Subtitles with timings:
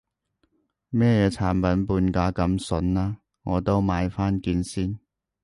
[0.91, 4.97] 乜嘢產品半價咁筍啊，我都買返件先